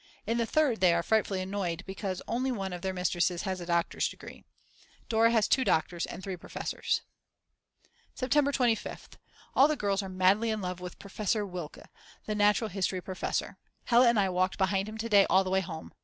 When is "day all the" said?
15.07-15.51